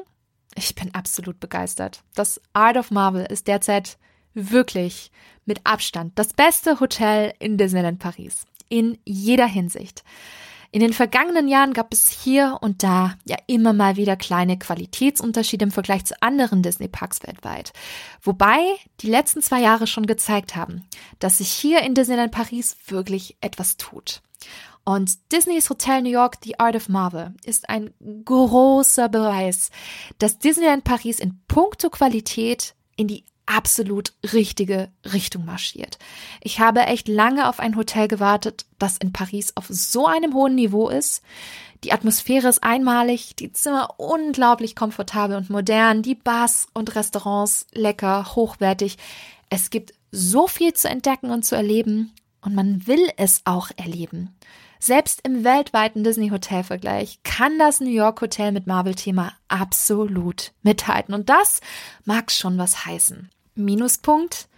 [0.56, 2.04] ich bin absolut begeistert.
[2.16, 3.98] Das Art of Marvel ist derzeit
[4.34, 5.12] wirklich
[5.46, 8.46] mit Abstand das beste Hotel in Disneyland Paris.
[8.70, 10.04] In jeder Hinsicht.
[10.74, 15.66] In den vergangenen Jahren gab es hier und da ja immer mal wieder kleine Qualitätsunterschiede
[15.66, 17.74] im Vergleich zu anderen Disney-Parks weltweit.
[18.24, 18.60] Wobei
[19.02, 23.78] die letzten zwei Jahre schon gezeigt haben, dass sich hier in Disneyland Paris wirklich etwas
[23.78, 24.24] tut.
[24.84, 27.94] Und Disneys Hotel New York The Art of Marvel ist ein
[28.26, 29.70] großer Beweis,
[30.18, 35.98] dass Disneyland Paris in puncto Qualität in die absolut richtige Richtung marschiert.
[36.42, 40.56] Ich habe echt lange auf ein Hotel gewartet, das in Paris auf so einem hohen
[40.56, 41.22] Niveau ist.
[41.84, 48.36] Die Atmosphäre ist einmalig, die Zimmer unglaublich komfortabel und modern, die Bars und Restaurants lecker,
[48.36, 48.98] hochwertig.
[49.50, 54.34] Es gibt so viel zu entdecken und zu erleben und man will es auch erleben.
[54.84, 61.14] Selbst im weltweiten Disney-Hotel-Vergleich kann das New York Hotel mit Marvel-Thema absolut mithalten.
[61.14, 61.62] Und das
[62.04, 63.30] mag schon was heißen.
[63.56, 64.50] Minuspunkt.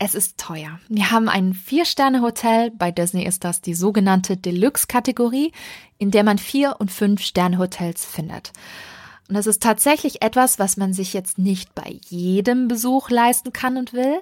[0.00, 0.80] Es ist teuer.
[0.88, 2.72] Wir haben ein Vier-Sterne-Hotel.
[2.72, 5.52] Bei Disney ist das die sogenannte Deluxe-Kategorie,
[5.98, 8.50] in der man Vier- und Fünf-Sterne-Hotels findet.
[9.28, 13.76] Und das ist tatsächlich etwas, was man sich jetzt nicht bei jedem Besuch leisten kann
[13.76, 14.20] und will.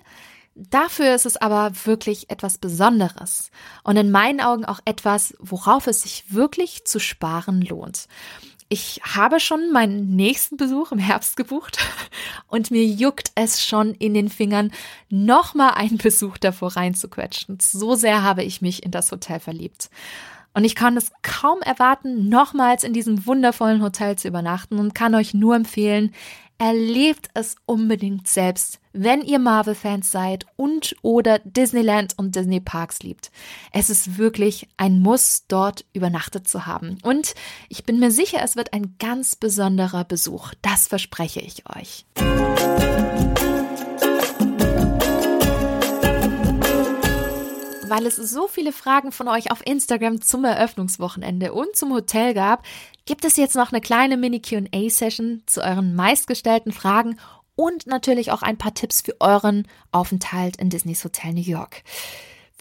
[0.61, 3.53] Dafür ist es aber wirklich etwas Besonderes
[3.85, 8.09] und in meinen Augen auch etwas, worauf es sich wirklich zu sparen lohnt.
[8.68, 11.79] Ich habe schon meinen nächsten Besuch im Herbst gebucht
[12.49, 14.73] und mir juckt es schon in den Fingern,
[15.09, 17.59] nochmal einen Besuch davor reinzuquetschen.
[17.61, 19.90] So sehr habe ich mich in das Hotel verliebt.
[20.55, 25.14] Und ich kann es kaum erwarten, nochmals in diesem wundervollen Hotel zu übernachten und kann
[25.14, 26.12] euch nur empfehlen,
[26.59, 33.31] erlebt es unbedingt selbst, wenn ihr Marvel-Fans seid und oder Disneyland und Disney Parks liebt.
[33.73, 36.99] Es ist wirklich ein Muss, dort übernachtet zu haben.
[37.03, 37.35] Und
[37.68, 40.53] ich bin mir sicher, es wird ein ganz besonderer Besuch.
[40.62, 42.05] Das verspreche ich euch.
[47.90, 52.64] Weil es so viele Fragen von euch auf Instagram zum Eröffnungswochenende und zum Hotel gab,
[53.07, 57.18] gibt es jetzt noch eine kleine Mini-QA-Session zu euren meistgestellten Fragen
[57.57, 61.83] und natürlich auch ein paar Tipps für euren Aufenthalt in Disneys Hotel New York.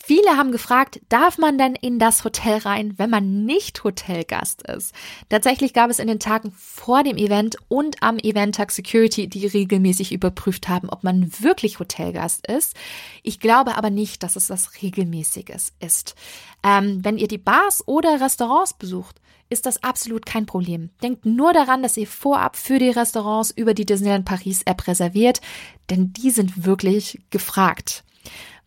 [0.07, 4.95] Viele haben gefragt, darf man denn in das Hotel rein, wenn man nicht Hotelgast ist?
[5.27, 10.13] Tatsächlich gab es in den Tagen vor dem Event und am Eventtag Security, die regelmäßig
[10.13, 12.73] überprüft haben, ob man wirklich Hotelgast ist.
[13.21, 16.15] Ich glaube aber nicht, dass es was Regelmäßiges ist.
[16.63, 20.89] Ähm, wenn ihr die Bars oder Restaurants besucht, ist das absolut kein Problem.
[21.03, 25.41] Denkt nur daran, dass ihr vorab für die Restaurants über die Disneyland Paris App reserviert,
[25.89, 28.05] denn die sind wirklich gefragt.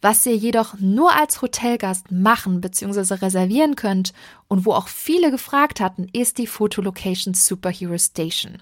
[0.01, 3.15] Was ihr jedoch nur als Hotelgast machen bzw.
[3.15, 4.13] reservieren könnt
[4.49, 8.59] und wo auch viele gefragt hatten, ist die Fotolocation Superhero Station.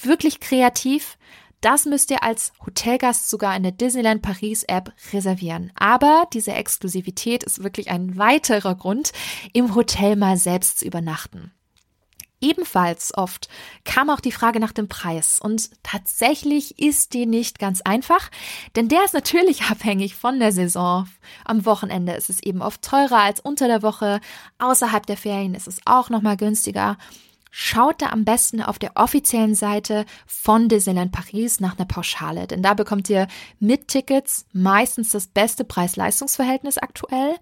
[0.00, 1.18] Wirklich kreativ.
[1.60, 5.72] Das müsst ihr als Hotelgast sogar in der Disneyland Paris App reservieren.
[5.74, 9.12] Aber diese Exklusivität ist wirklich ein weiterer Grund,
[9.52, 11.52] im Hotel mal selbst zu übernachten.
[12.40, 13.48] Ebenfalls oft
[13.84, 18.30] kam auch die Frage nach dem Preis und tatsächlich ist die nicht ganz einfach,
[18.76, 21.08] denn der ist natürlich abhängig von der Saison.
[21.44, 24.20] Am Wochenende ist es eben oft teurer als unter der Woche,
[24.58, 26.98] außerhalb der Ferien ist es auch noch mal günstiger.
[27.58, 32.62] Schaut da am besten auf der offiziellen Seite von Disneyland Paris nach einer Pauschale, denn
[32.62, 33.28] da bekommt ihr
[33.60, 37.36] mit Tickets meistens das beste Preis-Leistungs-Verhältnis aktuell.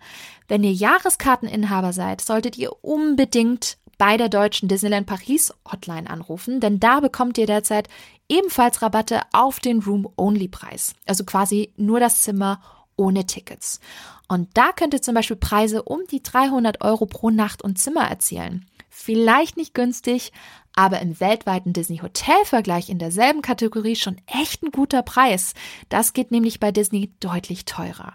[0.47, 6.81] Wenn ihr Jahreskarteninhaber seid, solltet ihr unbedingt bei der deutschen Disneyland Paris Hotline anrufen, denn
[6.81, 7.89] da bekommt ihr derzeit
[8.29, 10.95] ebenfalls Rabatte auf den Room-Only-Preis.
[11.07, 12.61] Also quasi nur das Zimmer
[12.97, 13.81] ohne Tickets.
[14.29, 18.09] Und da könnt ihr zum Beispiel Preise um die 300 Euro pro Nacht und Zimmer
[18.09, 18.67] erzielen.
[18.89, 20.33] Vielleicht nicht günstig,
[20.75, 25.55] aber im weltweiten Disney-Hotel-Vergleich in derselben Kategorie schon echt ein guter Preis.
[25.89, 28.15] Das geht nämlich bei Disney deutlich teurer.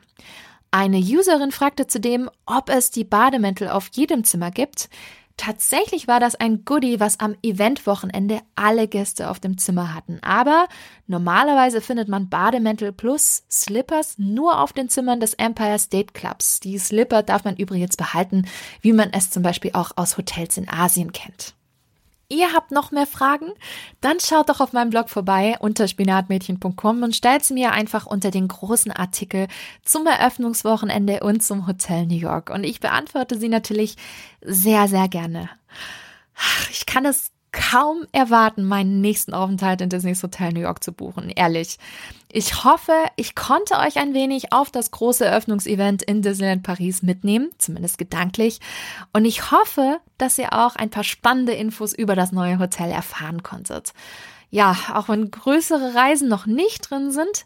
[0.72, 4.90] Eine Userin fragte zudem, ob es die Bademäntel auf jedem Zimmer gibt.
[5.40, 10.20] Tatsächlich war das ein Goodie, was am Eventwochenende alle Gäste auf dem Zimmer hatten.
[10.22, 10.68] Aber
[11.08, 16.60] normalerweise findet man Bademäntel plus Slippers nur auf den Zimmern des Empire State Clubs.
[16.60, 18.50] Die Slipper darf man übrigens behalten,
[18.82, 21.56] wie man es zum Beispiel auch aus Hotels in Asien kennt.
[22.32, 23.54] Ihr habt noch mehr Fragen?
[24.02, 28.30] Dann schaut doch auf meinem Blog vorbei unter spinatmädchen.com und stellt sie mir einfach unter
[28.30, 29.48] den großen Artikel
[29.84, 32.52] zum Eröffnungswochenende und zum Hotel New York.
[32.52, 33.96] Und ich beantworte sie natürlich
[34.42, 35.50] sehr, sehr gerne.
[36.70, 41.30] Ich kann es kaum erwarten, meinen nächsten Aufenthalt in Disneys Hotel New York zu buchen,
[41.30, 41.78] ehrlich.
[42.32, 47.50] Ich hoffe, ich konnte euch ein wenig auf das große Eröffnungsevent in Disneyland Paris mitnehmen,
[47.58, 48.60] zumindest gedanklich.
[49.14, 53.42] Und ich hoffe, dass ihr auch ein paar spannende Infos über das neue Hotel erfahren
[53.42, 53.94] konntet.
[54.52, 57.46] Ja, auch wenn größere Reisen noch nicht drin sind,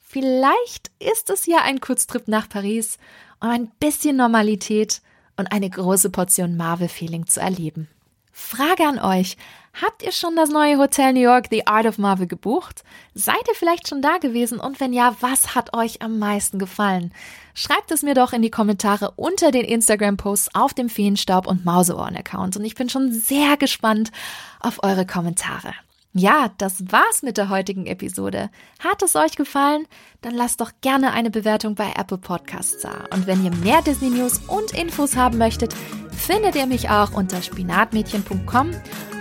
[0.00, 2.98] vielleicht ist es ja ein Kurztrip nach Paris,
[3.40, 5.00] um ein bisschen Normalität
[5.36, 7.88] und eine große Portion Marvel-Feeling zu erleben.
[8.36, 9.36] Frage an euch.
[9.80, 12.82] Habt ihr schon das neue Hotel New York The Art of Marvel gebucht?
[13.14, 14.58] Seid ihr vielleicht schon da gewesen?
[14.58, 17.14] Und wenn ja, was hat euch am meisten gefallen?
[17.54, 22.56] Schreibt es mir doch in die Kommentare unter den Instagram-Posts auf dem Feenstaub und Mauseohren-Account.
[22.56, 24.10] Und ich bin schon sehr gespannt
[24.58, 25.72] auf eure Kommentare.
[26.16, 28.48] Ja, das war's mit der heutigen Episode.
[28.78, 29.88] Hat es euch gefallen?
[30.22, 33.06] Dann lasst doch gerne eine Bewertung bei Apple Podcasts da.
[33.12, 35.74] Und wenn ihr mehr Disney News und Infos haben möchtet,
[36.12, 38.70] findet ihr mich auch unter spinatmädchen.com,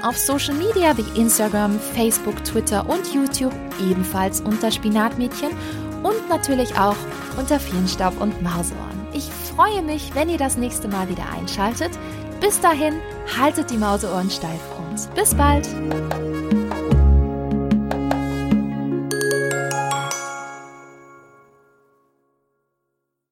[0.03, 5.49] auf Social Media wie Instagram, Facebook, Twitter und YouTube ebenfalls unter Spinatmädchen
[6.03, 6.97] und natürlich auch
[7.39, 9.07] unter Feenstaub und Mauseohren.
[9.13, 11.91] Ich freue mich, wenn ihr das nächste Mal wieder einschaltet.
[12.39, 12.93] Bis dahin,
[13.35, 15.67] haltet die Mauseohren steif und bis bald!